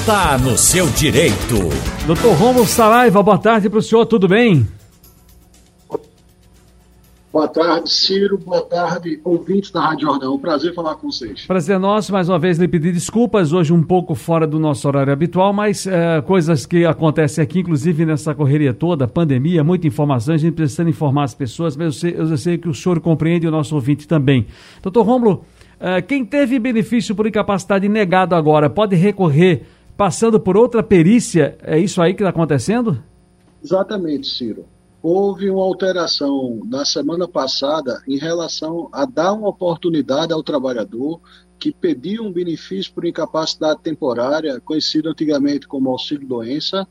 está 0.00 0.38
no 0.38 0.56
seu 0.56 0.86
direito. 0.86 1.56
Doutor 2.06 2.32
Romulo 2.32 2.66
Saraiva, 2.66 3.22
boa 3.22 3.36
tarde 3.36 3.68
para 3.68 3.80
o 3.80 3.82
senhor, 3.82 4.06
tudo 4.06 4.26
bem? 4.26 4.66
Boa 7.30 7.46
tarde, 7.46 7.92
Ciro. 7.92 8.38
Boa 8.38 8.62
tarde, 8.62 9.20
ouvintes 9.22 9.70
da 9.70 9.82
Rádio 9.82 10.08
Jordão. 10.08 10.38
Prazer 10.38 10.74
falar 10.74 10.94
com 10.94 11.12
vocês. 11.12 11.44
Prazer 11.46 11.78
nosso. 11.78 12.12
Mais 12.12 12.30
uma 12.30 12.38
vez 12.38 12.56
lhe 12.56 12.66
pedir 12.66 12.92
desculpas, 12.92 13.52
hoje 13.52 13.74
um 13.74 13.82
pouco 13.82 14.14
fora 14.14 14.46
do 14.46 14.58
nosso 14.58 14.88
horário 14.88 15.12
habitual, 15.12 15.52
mas 15.52 15.86
é, 15.86 16.22
coisas 16.22 16.64
que 16.64 16.86
acontecem 16.86 17.44
aqui, 17.44 17.60
inclusive 17.60 18.06
nessa 18.06 18.34
correria 18.34 18.72
toda, 18.72 19.06
pandemia, 19.06 19.62
muita 19.62 19.86
informação, 19.86 20.34
a 20.34 20.38
gente 20.38 20.54
precisando 20.54 20.88
informar 20.88 21.24
as 21.24 21.34
pessoas, 21.34 21.76
mas 21.76 21.86
eu 21.86 21.92
sei, 21.92 22.14
eu 22.16 22.36
sei 22.38 22.58
que 22.58 22.68
o 22.68 22.74
senhor 22.74 23.00
compreende 23.00 23.46
o 23.46 23.50
nosso 23.50 23.74
ouvinte 23.74 24.08
também. 24.08 24.46
Doutor 24.82 25.02
Romulo, 25.02 25.44
é, 25.78 26.00
quem 26.00 26.24
teve 26.24 26.58
benefício 26.58 27.14
por 27.14 27.26
incapacidade 27.26 27.86
negado 27.86 28.34
agora, 28.34 28.70
pode 28.70 28.96
recorrer 28.96 29.66
passando 30.00 30.40
por 30.40 30.56
outra 30.56 30.82
perícia? 30.82 31.58
É 31.62 31.78
isso 31.78 32.00
aí 32.00 32.14
que 32.14 32.22
está 32.22 32.30
acontecendo? 32.30 33.02
Exatamente, 33.62 34.28
Ciro 34.28 34.64
houve 35.02 35.50
uma 35.50 35.62
alteração 35.62 36.60
na 36.64 36.84
semana 36.84 37.26
passada 37.26 38.02
em 38.06 38.18
relação 38.18 38.88
a 38.92 39.04
dar 39.04 39.32
uma 39.32 39.48
oportunidade 39.48 40.32
ao 40.32 40.42
trabalhador 40.42 41.20
que 41.58 41.72
pediu 41.72 42.22
um 42.22 42.32
benefício 42.32 42.92
por 42.92 43.04
incapacidade 43.04 43.80
temporária, 43.82 44.60
conhecido 44.60 45.10
antigamente 45.10 45.68
como 45.68 45.90
auxílio-doença, 45.90 46.86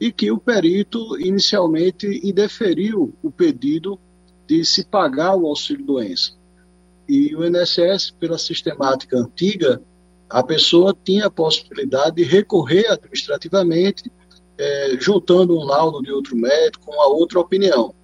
e 0.00 0.12
que 0.12 0.30
o 0.30 0.38
perito 0.38 1.18
inicialmente 1.20 2.20
indeferiu 2.24 3.14
o 3.22 3.30
pedido 3.30 3.98
de 4.46 4.64
se 4.64 4.84
pagar 4.84 5.36
o 5.36 5.46
auxílio-doença. 5.46 6.32
E 7.08 7.34
o 7.34 7.44
INSS, 7.44 8.12
pela 8.12 8.38
sistemática 8.38 9.16
antiga, 9.16 9.80
a 10.34 10.42
pessoa 10.42 10.92
tinha 11.04 11.26
a 11.26 11.30
possibilidade 11.30 12.16
de 12.16 12.24
recorrer 12.24 12.90
administrativamente 12.90 14.10
é, 14.58 14.96
juntando 14.98 15.56
um 15.56 15.62
laudo 15.62 16.02
de 16.02 16.10
outro 16.10 16.34
médico 16.34 16.86
com 16.86 17.00
a 17.00 17.06
outra 17.06 17.38
opinião. 17.38 17.94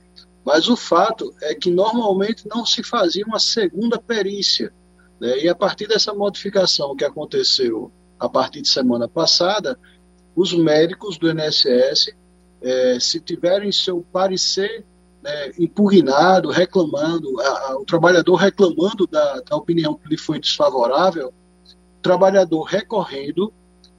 Mas 0.45 0.69
o 0.69 0.77
fato 0.77 1.35
é 1.43 1.57
que 1.57 1.73
normalmente 1.73 2.47
não 2.47 2.65
se 2.65 2.85
fazia 2.85 3.27
uma 3.27 3.41
segunda 3.41 3.99
perícia. 3.99 4.73
Né? 5.21 5.41
E 5.41 5.49
a 5.49 5.57
partir 5.57 5.89
dessa 5.89 6.15
modificação 6.15 6.95
que 6.95 7.05
aconteceu 7.05 7.91
a 8.17 8.29
partir 8.29 8.63
de 8.63 8.69
semana 8.69 9.09
passada, 9.09 9.77
os 10.37 10.53
médicos 10.53 11.19
do 11.19 11.29
INSS, 11.29 12.15
é, 12.63 13.01
se 13.01 13.19
tiverem 13.19 13.73
seu 13.73 14.07
parecer 14.13 14.87
né, 15.21 15.51
impugnado, 15.59 16.49
reclamando, 16.51 17.41
a, 17.41 17.73
a, 17.73 17.77
o 17.77 17.85
trabalhador 17.85 18.37
reclamando 18.37 19.05
da, 19.09 19.41
da, 19.41 19.57
opinião 19.57 19.95
que 19.95 20.09
lhe 20.09 20.17
foi 20.17 20.39
desfavorável, 20.39 21.35
trabalhador 22.03 22.63
recorrendo, 22.63 23.53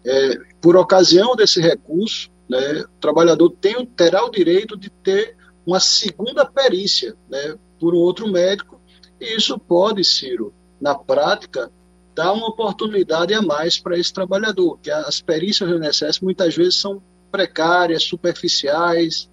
é, 0.05 0.37
por 0.59 0.75
ocasião 0.75 1.35
desse 1.35 1.61
recurso, 1.61 2.29
né, 2.49 2.81
o 2.81 2.99
trabalhador 2.99 3.49
tem, 3.61 3.85
terá 3.85 4.25
o 4.25 4.31
direito 4.31 4.77
de 4.77 4.89
ter 4.89 5.35
uma 5.65 5.79
segunda 5.79 6.45
perícia 6.45 7.15
né, 7.29 7.55
por 7.79 7.93
um 7.93 7.97
outro 7.97 8.27
médico, 8.27 8.81
e 9.19 9.35
isso 9.35 9.57
pode, 9.57 10.03
Ciro, 10.03 10.53
na 10.79 10.95
prática, 10.95 11.71
dar 12.15 12.33
uma 12.33 12.47
oportunidade 12.47 13.33
a 13.33 13.41
mais 13.41 13.79
para 13.79 13.97
esse 13.97 14.11
trabalhador, 14.11 14.79
que 14.81 14.91
as 14.91 15.21
perícias 15.21 15.69
do 15.69 15.77
INSS 15.77 16.19
muitas 16.19 16.55
vezes 16.55 16.75
são 16.75 17.01
precárias, 17.31 18.03
superficiais, 18.03 19.29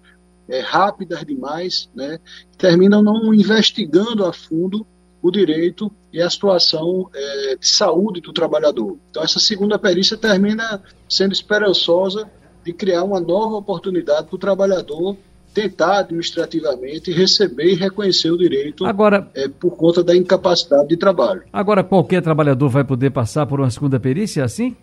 é, 0.47 0.61
rápidas 0.61 1.25
demais, 1.25 1.89
né, 1.93 2.19
terminam 2.57 3.03
não 3.03 3.33
investigando 3.33 4.25
a 4.25 4.31
fundo 4.31 4.85
o 5.21 5.31
direito 5.31 5.91
e 6.13 6.21
a 6.21 6.29
situação 6.29 7.09
é, 7.13 7.55
de 7.55 7.67
saúde 7.67 8.21
do 8.21 8.31
trabalhador. 8.31 8.97
Então, 9.09 9.23
essa 9.23 9.39
segunda 9.39 9.77
perícia 9.77 10.17
termina 10.17 10.81
sendo 11.09 11.33
esperançosa 11.33 12.29
de 12.63 12.73
criar 12.73 13.03
uma 13.03 13.19
nova 13.19 13.55
oportunidade 13.55 14.27
para 14.27 14.35
o 14.35 14.39
trabalhador 14.39 15.17
tentar 15.53 15.99
administrativamente 15.99 17.11
receber 17.11 17.73
e 17.73 17.75
reconhecer 17.75 18.31
o 18.31 18.37
direito 18.37 18.85
agora, 18.85 19.29
é, 19.33 19.47
por 19.47 19.71
conta 19.71 20.03
da 20.03 20.15
incapacidade 20.15 20.87
de 20.87 20.97
trabalho. 20.97 21.43
Agora, 21.51 21.83
qualquer 21.83 22.21
trabalhador 22.21 22.69
vai 22.69 22.83
poder 22.83 23.09
passar 23.09 23.45
por 23.45 23.59
uma 23.59 23.69
segunda 23.69 23.99
perícia 23.99 24.43
assim? 24.43 24.77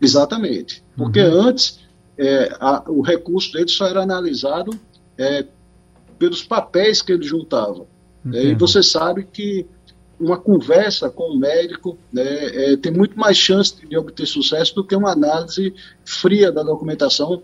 Exatamente. 0.00 0.82
Porque 0.96 1.20
uhum. 1.20 1.48
antes 1.48 1.80
é, 2.16 2.54
a, 2.60 2.84
o 2.88 3.00
recurso 3.00 3.52
dele 3.52 3.68
só 3.68 3.86
era 3.86 4.02
analisado 4.02 4.78
é, 5.16 5.46
pelos 6.18 6.42
papéis 6.42 7.00
que 7.02 7.12
ele 7.12 7.24
juntava. 7.24 7.86
É, 8.32 8.44
e 8.44 8.54
você 8.54 8.82
sabe 8.82 9.24
que 9.24 9.66
uma 10.18 10.36
conversa 10.36 11.08
com 11.08 11.30
o 11.30 11.38
médico 11.38 11.96
né, 12.12 12.22
é, 12.72 12.76
tem 12.76 12.92
muito 12.92 13.18
mais 13.18 13.38
chance 13.38 13.74
de 13.86 13.96
obter 13.96 14.26
sucesso 14.26 14.74
do 14.74 14.84
que 14.84 14.94
uma 14.94 15.12
análise 15.12 15.72
fria 16.04 16.52
da 16.52 16.62
documentação, 16.62 17.42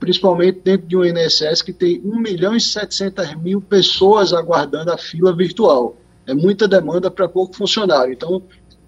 principalmente 0.00 0.60
dentro 0.64 0.88
de 0.88 0.96
um 0.96 1.04
INSS 1.04 1.62
que 1.62 1.72
tem 1.72 2.00
1 2.04 2.18
milhão 2.18 2.56
e 2.56 2.60
700 2.60 3.36
mil 3.36 3.60
pessoas 3.60 4.32
aguardando 4.32 4.90
a 4.90 4.98
fila 4.98 5.34
virtual. 5.34 5.96
É 6.26 6.34
muita 6.34 6.66
demanda 6.66 7.10
para 7.10 7.28
pouco 7.28 7.54
funcionário. 7.54 8.12
Então, 8.12 8.42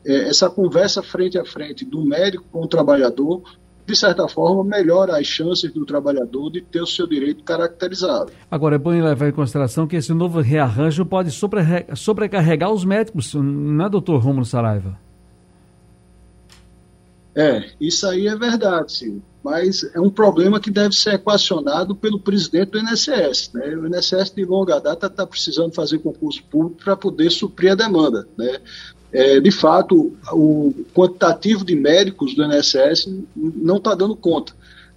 é, 0.05 0.29
essa 0.29 0.51
conversa 0.51 1.03
frente 1.03 1.39
a 1.39 1.45
frente 1.45 1.85
do 1.85 2.05
médico 2.05 2.45
com 2.51 2.63
o 2.63 2.69
trabalhador 2.69 3.43
de 3.87 3.97
certa 3.97 4.29
forma, 4.29 4.65
melhora 4.65 5.19
as 5.19 5.27
chances 5.27 5.73
do 5.73 5.85
trabalhador 5.85 6.51
de 6.51 6.61
ter 6.61 6.81
o 6.81 6.87
seu 6.87 7.07
direito 7.07 7.43
caracterizado. 7.43 8.33
Agora, 8.51 8.77
é 8.77 8.79
bom 8.79 8.91
levar 8.91 9.29
em 9.29 9.33
consideração 9.33 9.87
que 9.87 9.97
esse 9.97 10.13
novo 10.13 10.41
rearranjo 10.41 11.05
pode 11.05 11.31
sobrecarregar 11.95 12.73
os 12.73 12.85
médicos, 12.85 13.35
não 13.35 13.87
é, 13.87 13.89
doutor 13.89 14.21
Romulo 14.21 14.45
Saraiva? 14.45 14.99
É, 17.35 17.71
isso 17.81 18.07
aí 18.07 18.27
é 18.27 18.37
verdade, 18.37 18.93
sim. 18.93 19.23
Mas 19.43 19.85
é 19.95 20.01
um 20.01 20.11
problema 20.11 20.61
que 20.61 20.71
deve 20.71 20.95
ser 20.95 21.15
equacionado 21.15 21.95
pelo 21.95 22.21
presidente 22.21 22.73
do 22.73 22.79
INSS. 22.79 23.53
Né? 23.55 23.75
O 23.75 23.87
INSS 23.87 24.35
de 24.35 24.45
longa 24.45 24.79
data 24.79 25.07
está 25.07 25.27
precisando 25.27 25.73
fazer 25.73 25.99
concurso 25.99 26.43
público 26.45 26.83
para 26.85 26.97
poder 26.97 27.31
suprir 27.31 27.73
a 27.73 27.75
demanda. 27.75 28.29
Né? 28.37 28.59
É, 29.13 29.41
de 29.41 29.51
fato, 29.51 30.17
o 30.33 30.73
quantitativo 30.95 31.65
de 31.65 31.75
médicos 31.75 32.35
do 32.35 32.45
INSS 32.45 33.09
não 33.35 33.77
está 33.77 33.95
dando 33.95 34.15
conta. 34.15 34.53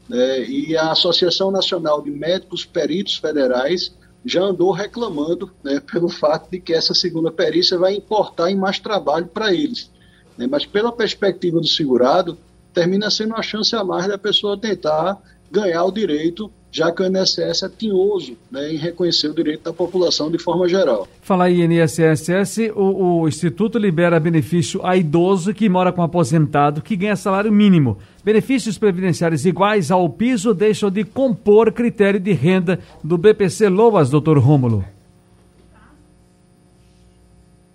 Né? 0.08 0.48
E 0.48 0.78
a 0.78 0.92
Associação 0.92 1.50
Nacional 1.50 2.02
de 2.02 2.12
Médicos 2.12 2.66
Peritos 2.66 3.16
Federais 3.16 3.94
já 4.26 4.42
andou 4.42 4.72
reclamando 4.72 5.52
né, 5.64 5.82
pelo 5.92 6.10
fato 6.10 6.50
de 6.52 6.60
que 6.60 6.74
essa 6.74 6.94
segunda 6.94 7.32
perícia 7.32 7.78
vai 7.78 7.96
importar 7.96 8.52
em 8.52 8.56
mais 8.56 8.80
trabalho 8.80 9.26
para 9.28 9.54
eles. 9.54 9.90
Né? 10.38 10.48
Mas, 10.50 10.66
pela 10.66 10.92
perspectiva 10.92 11.60
do 11.60 11.68
segurado, 11.68 12.38
termina 12.74 13.10
sendo 13.10 13.34
uma 13.34 13.44
chance 13.44 13.76
a 13.76 13.84
mais 13.84 14.08
da 14.08 14.18
pessoa 14.18 14.58
tentar 14.58 15.22
ganhar 15.52 15.84
o 15.84 15.92
direito 15.92 16.52
já 16.74 16.92
que 16.92 17.04
o 17.04 17.06
INSS 17.06 17.62
é 17.64 17.70
tinhoso 17.70 18.36
né, 18.52 18.74
em 18.74 18.78
reconhecer 18.78 19.28
o 19.28 19.34
direito 19.34 19.64
da 19.64 19.72
população 19.72 20.32
de 20.32 20.40
forma 20.40 20.68
geral. 20.68 21.08
Falar 21.22 21.52
em 21.52 21.62
INSS, 21.62 22.72
o, 22.76 23.22
o, 23.22 23.28
Instituto 23.28 23.78
libera 23.78 24.20
benefício 24.20 24.84
a 24.84 24.98
idoso 24.98 25.54
que 25.54 25.70
mora 25.70 25.92
com 25.92 26.02
aposentado 26.02 26.82
que 26.82 26.96
ganha 26.96 27.16
salário 27.16 27.52
mínimo. 27.52 28.00
Benefícios 28.26 28.76
previdenciários 28.80 29.46
iguais 29.46 29.92
ao 29.92 30.10
piso 30.10 30.52
deixam 30.52 30.90
de 30.90 31.04
compor 31.04 31.72
critério 31.72 32.20
de 32.20 32.34
renda 32.34 32.80
do 33.04 33.20
BPC 33.20 33.70
Loas, 33.70 34.10
doutor 34.10 34.40
Rômulo. 34.40 34.84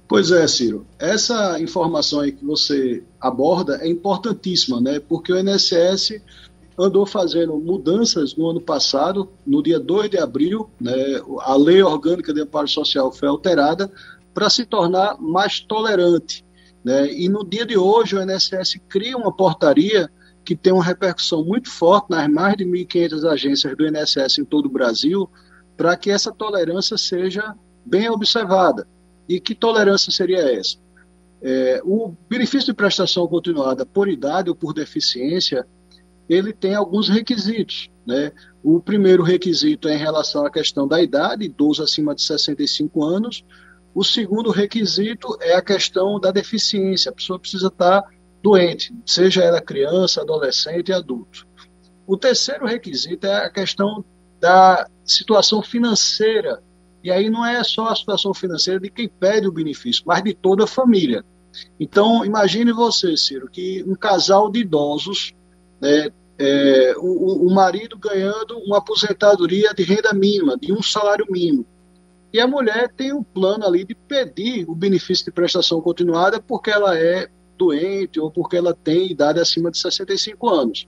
Pois 0.09 0.33
é, 0.33 0.45
Ciro. 0.49 0.85
Essa 0.99 1.61
informação 1.61 2.21
aí 2.21 2.33
que 2.33 2.45
você 2.45 3.03
aborda 3.21 3.79
é 3.81 3.89
importantíssima, 3.89 4.81
né? 4.81 4.99
Porque 4.99 5.33
o 5.33 5.39
INSS 5.39 6.21
andou 6.79 7.05
fazendo 7.05 7.57
mudanças 7.57 8.37
no 8.37 8.49
ano 8.49 8.61
passado, 8.61 9.29
no 9.45 9.63
dia 9.63 9.81
2 9.81 10.11
de 10.11 10.19
abril, 10.19 10.71
né, 10.81 10.95
a 11.41 11.57
lei 11.57 11.83
orgânica 11.83 12.33
de 12.33 12.41
amparo 12.41 12.69
social 12.69 13.11
foi 13.11 13.29
alterada 13.29 13.91
para 14.33 14.49
se 14.49 14.65
tornar 14.65 15.21
mais 15.21 15.59
tolerante. 15.59 16.45
Né, 16.85 17.13
e 17.13 17.29
no 17.29 17.45
dia 17.45 17.67
de 17.67 17.77
hoje 17.77 18.17
o 18.17 18.23
INSS 18.23 18.81
cria 18.89 19.17
uma 19.17 19.35
portaria 19.35 20.09
que 20.45 20.55
tem 20.55 20.73
uma 20.73 20.85
repercussão 20.85 21.45
muito 21.45 21.69
forte 21.69 22.09
nas 22.11 22.29
mais 22.29 22.57
de 22.57 22.65
1.500 22.65 23.29
agências 23.29 23.77
do 23.77 23.87
INSS 23.87 24.39
em 24.39 24.45
todo 24.45 24.67
o 24.67 24.73
Brasil, 24.73 25.29
para 25.77 25.97
que 25.97 26.11
essa 26.11 26.33
tolerância 26.33 26.97
seja 26.97 27.55
bem 27.85 28.09
observada. 28.09 28.87
E 29.29 29.41
que 29.41 29.55
tolerância 29.55 30.11
seria 30.11 30.59
essa? 30.59 30.79
É, 31.43 31.83
o 31.85 32.15
benefício 32.29 32.67
de 32.67 32.75
prestação 32.75 33.27
continuada 33.27 33.85
por 33.85 34.09
idade 34.09 34.49
ou 34.49 34.57
por 34.57 34.73
deficiência 34.73 35.67
ele 36.29 36.53
tem 36.53 36.75
alguns 36.75 37.09
requisitos. 37.09 37.91
Né? 38.07 38.33
O 38.63 38.81
primeiro 38.81 39.23
requisito 39.23 39.89
é 39.89 39.95
em 39.95 39.99
relação 39.99 40.45
à 40.45 40.51
questão 40.51 40.87
da 40.87 41.01
idade, 41.01 41.45
idoso 41.45 41.83
acima 41.83 42.15
de 42.15 42.23
65 42.23 43.05
anos. 43.05 43.45
O 43.95 44.05
segundo 44.05 44.51
requisito 44.51 45.37
é 45.41 45.55
a 45.55 45.63
questão 45.63 46.21
da 46.21 46.31
deficiência. 46.31 47.11
A 47.11 47.15
pessoa 47.15 47.39
precisa 47.39 47.69
estar 47.69 48.05
doente, 48.43 48.95
seja 49.05 49.43
ela 49.43 49.61
criança, 49.61 50.21
adolescente 50.21 50.89
e 50.89 50.93
adulto. 50.93 51.47
O 52.07 52.17
terceiro 52.17 52.67
requisito 52.67 53.27
é 53.27 53.47
a 53.47 53.51
questão 53.51 54.05
da 54.41 54.89
situação 55.05 55.63
financeira. 55.63 56.63
E 57.03 57.11
aí 57.11 57.29
não 57.29 57.45
é 57.45 57.63
só 57.63 57.89
a 57.89 57.97
situação 57.97 58.33
financeira 58.33 58.81
de 58.81 58.91
quem 58.91 59.09
pede 59.09 59.47
o 59.47 59.53
benefício, 59.53 60.03
mas 60.07 60.23
de 60.23 60.35
toda 60.35 60.65
a 60.65 60.67
família. 60.67 61.25
Então, 61.79 62.25
imagine 62.25 62.73
você, 62.73 63.17
Ciro, 63.17 63.49
que 63.51 63.85
um 63.87 63.95
casal 63.95 64.51
de 64.51 64.61
idosos, 64.61 65.33
né, 65.81 66.11
é, 66.39 66.95
o, 66.97 67.47
o 67.47 67.55
marido 67.55 67.99
ganhando 67.99 68.59
uma 68.59 68.79
aposentadoria 68.79 69.75
de 69.75 69.83
renda 69.83 70.13
mínima, 70.13 70.57
de 70.57 70.73
um 70.73 70.83
salário 70.83 71.27
mínimo. 71.29 71.67
E 72.33 72.41
a 72.41 72.47
mulher 72.47 72.93
tem 72.95 73.13
um 73.13 73.23
plano 73.23 73.67
ali 73.67 73.85
de 73.85 73.95
pedir 73.95 74.69
o 74.69 74.75
benefício 74.75 75.25
de 75.25 75.33
prestação 75.33 75.81
continuada 75.81 76.41
porque 76.41 76.71
ela 76.71 76.97
é 76.97 77.29
doente 77.57 78.21
ou 78.21 78.31
porque 78.31 78.57
ela 78.57 78.73
tem 78.73 79.11
idade 79.11 79.41
acima 79.41 79.71
de 79.71 79.79
65 79.79 80.49
anos. 80.49 80.87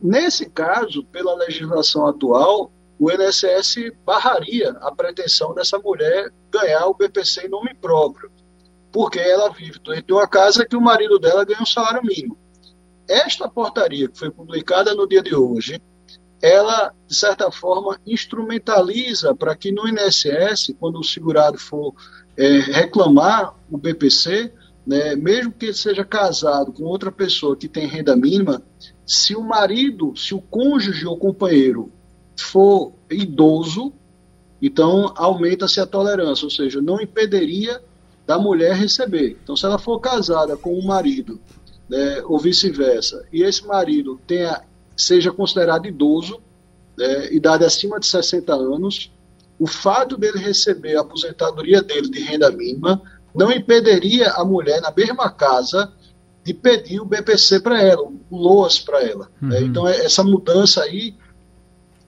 Nesse 0.00 0.48
caso, 0.48 1.04
pela 1.06 1.34
legislação 1.34 2.06
atual, 2.06 2.70
o 2.98 3.10
INSS 3.10 3.92
barraria 4.04 4.70
a 4.82 4.94
pretensão 4.94 5.54
dessa 5.54 5.78
mulher 5.78 6.30
ganhar 6.50 6.86
o 6.86 6.94
BPC 6.94 7.46
em 7.46 7.48
nome 7.50 7.74
próprio, 7.74 8.30
porque 8.92 9.18
ela 9.18 9.48
vive 9.48 9.80
dentro 9.80 10.06
de 10.06 10.12
uma 10.12 10.28
casa 10.28 10.64
que 10.64 10.76
o 10.76 10.80
marido 10.80 11.18
dela 11.18 11.44
ganha 11.44 11.62
um 11.62 11.66
salário 11.66 12.02
mínimo. 12.04 12.38
Esta 13.08 13.48
portaria, 13.48 14.08
que 14.08 14.18
foi 14.18 14.30
publicada 14.30 14.94
no 14.94 15.06
dia 15.06 15.22
de 15.22 15.34
hoje, 15.34 15.80
ela, 16.42 16.92
de 17.06 17.14
certa 17.14 17.50
forma, 17.50 17.98
instrumentaliza 18.06 19.34
para 19.34 19.54
que 19.56 19.72
no 19.72 19.88
INSS, 19.88 20.74
quando 20.78 20.98
o 20.98 21.04
segurado 21.04 21.58
for 21.58 21.94
é, 22.36 22.58
reclamar 22.58 23.54
o 23.70 23.78
BPC, 23.78 24.52
né, 24.86 25.16
mesmo 25.16 25.52
que 25.52 25.66
ele 25.66 25.74
seja 25.74 26.04
casado 26.04 26.72
com 26.72 26.84
outra 26.84 27.10
pessoa 27.10 27.56
que 27.56 27.68
tem 27.68 27.86
renda 27.86 28.14
mínima, 28.14 28.62
se 29.06 29.34
o 29.34 29.42
marido, 29.42 30.14
se 30.16 30.34
o 30.34 30.40
cônjuge 30.40 31.06
ou 31.06 31.16
companheiro 31.16 31.90
for 32.36 32.92
idoso, 33.10 33.92
então 34.60 35.12
aumenta-se 35.16 35.80
a 35.80 35.86
tolerância, 35.86 36.44
ou 36.44 36.50
seja, 36.50 36.80
não 36.80 37.00
impediria 37.00 37.80
da 38.26 38.38
mulher 38.38 38.74
receber. 38.74 39.38
Então, 39.42 39.56
se 39.56 39.64
ela 39.64 39.78
for 39.78 39.98
casada 40.00 40.56
com 40.56 40.78
um 40.78 40.84
marido, 40.84 41.40
né, 41.88 42.22
ou 42.24 42.38
vice-versa, 42.38 43.24
e 43.32 43.42
esse 43.42 43.66
marido 43.66 44.20
tenha, 44.26 44.62
seja 44.96 45.30
considerado 45.32 45.86
idoso, 45.86 46.40
né, 46.96 47.32
idade 47.32 47.64
acima 47.64 48.00
de 48.00 48.06
60 48.06 48.54
anos, 48.54 49.12
o 49.58 49.66
fato 49.66 50.16
dele 50.16 50.38
receber 50.38 50.96
a 50.96 51.02
aposentadoria 51.02 51.82
dele 51.82 52.10
de 52.10 52.20
renda 52.20 52.50
mínima 52.50 53.00
não 53.34 53.50
impediria 53.50 54.30
a 54.30 54.44
mulher, 54.44 54.80
na 54.80 54.92
mesma 54.96 55.30
casa, 55.30 55.92
de 56.44 56.52
pedir 56.52 57.00
o 57.00 57.04
BPC 57.04 57.60
para 57.60 57.82
ela, 57.82 58.02
o 58.02 58.36
LOAS 58.36 58.78
para 58.78 59.02
ela. 59.02 59.30
Uhum. 59.40 59.48
Né? 59.48 59.62
Então, 59.62 59.88
é, 59.88 60.04
essa 60.04 60.22
mudança 60.22 60.82
aí, 60.82 61.14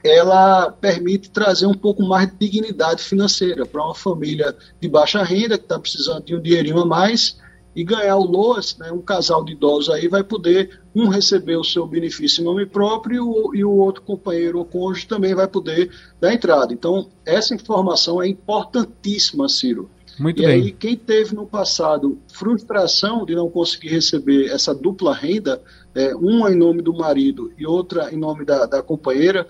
ela 0.05 0.71
permite 0.71 1.31
trazer 1.31 1.67
um 1.67 1.75
pouco 1.75 2.03
mais 2.03 2.31
de 2.31 2.37
dignidade 2.37 3.03
financeira 3.03 3.67
para 3.67 3.83
uma 3.83 3.95
família 3.95 4.55
de 4.81 4.89
baixa 4.89 5.23
renda 5.23 5.59
que 5.59 5.65
está 5.65 5.79
precisando 5.79 6.25
de 6.25 6.37
um 6.37 6.41
dinheirinho 6.41 6.81
a 6.81 6.87
mais 6.87 7.39
e 7.77 7.85
ganhar 7.85 8.17
o 8.17 8.25
LOAS, 8.25 8.79
né, 8.79 8.91
um 8.91 9.03
casal 9.03 9.45
de 9.45 9.53
idosos 9.53 9.91
aí 9.91 10.09
vai 10.09 10.25
poder 10.25 10.81
um 10.95 11.09
receber 11.09 11.57
o 11.57 11.63
seu 11.63 11.87
benefício 11.87 12.41
em 12.41 12.45
nome 12.45 12.65
próprio 12.65 13.55
e 13.55 13.63
o 13.63 13.71
outro 13.71 14.01
companheiro 14.01 14.59
ou 14.59 14.65
cônjuge 14.65 15.07
também 15.07 15.35
vai 15.35 15.47
poder 15.47 15.91
dar 16.19 16.33
entrada. 16.33 16.73
Então, 16.73 17.11
essa 17.27 17.55
informação 17.55 18.23
é 18.23 18.27
importantíssima, 18.27 19.47
Ciro. 19.47 19.91
Muito 20.19 20.43
e 20.43 20.47
bem. 20.47 20.55
aí, 20.55 20.73
quem 20.73 20.97
teve 20.97 21.35
no 21.35 21.47
passado 21.47 22.19
frustração 22.33 23.27
de 23.27 23.35
não 23.35 23.51
conseguir 23.51 23.89
receber 23.89 24.47
essa 24.47 24.75
dupla 24.75 25.15
renda, 25.15 25.61
é, 25.95 26.15
uma 26.15 26.51
em 26.51 26.57
nome 26.57 26.81
do 26.81 26.95
marido 26.95 27.53
e 27.59 27.67
outra 27.67 28.11
em 28.11 28.17
nome 28.17 28.47
da, 28.47 28.65
da 28.65 28.83
companheira, 28.83 29.47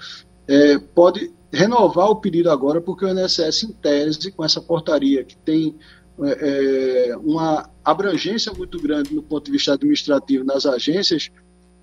é, 0.49 0.79
pode 0.79 1.33
renovar 1.53 2.11
o 2.11 2.17
pedido 2.17 2.51
agora, 2.51 2.81
porque 2.81 3.05
o 3.05 3.09
INSS, 3.09 3.63
em 3.63 3.73
tese, 3.73 4.33
com 4.33 4.45
essa 4.45 4.61
portaria 4.61 5.23
que 5.23 5.37
tem 5.37 5.77
é, 6.23 7.11
é, 7.11 7.17
uma 7.17 7.69
abrangência 7.85 8.53
muito 8.53 8.81
grande 8.81 9.15
no 9.15 9.23
ponto 9.23 9.45
de 9.47 9.53
vista 9.53 9.75
administrativo 9.75 10.45
nas 10.45 10.67
agências, 10.67 11.31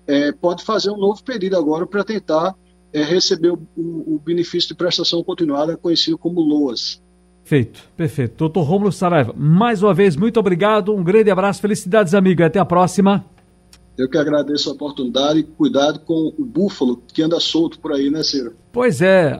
é, 0.06 0.32
pode 0.32 0.64
fazer 0.64 0.90
um 0.90 0.96
novo 0.96 1.22
pedido 1.22 1.56
agora 1.56 1.86
para 1.86 2.04
tentar 2.04 2.54
é, 2.92 3.02
receber 3.02 3.50
o, 3.50 3.58
o, 3.76 4.14
o 4.14 4.22
benefício 4.24 4.68
de 4.68 4.74
prestação 4.74 5.22
continuada, 5.22 5.76
conhecido 5.76 6.18
como 6.18 6.40
LOAS. 6.40 7.02
Perfeito, 7.42 7.84
perfeito. 7.94 8.36
Doutor 8.38 8.62
Romulo 8.62 8.90
Saraiva, 8.90 9.34
mais 9.36 9.82
uma 9.82 9.92
vez, 9.92 10.16
muito 10.16 10.40
obrigado, 10.40 10.94
um 10.94 11.04
grande 11.04 11.30
abraço, 11.30 11.60
felicidades, 11.60 12.14
amigo, 12.14 12.42
até 12.42 12.58
a 12.58 12.64
próxima. 12.64 13.24
Eu 13.96 14.08
que 14.08 14.18
agradeço 14.18 14.70
a 14.70 14.72
oportunidade 14.72 15.38
e 15.38 15.42
cuidado 15.44 16.00
com 16.00 16.32
o 16.36 16.44
búfalo 16.44 17.00
que 17.12 17.22
anda 17.22 17.38
solto 17.38 17.78
por 17.78 17.92
aí, 17.92 18.10
né, 18.10 18.24
Ciro? 18.24 18.54
Pois 18.72 19.00
é, 19.00 19.32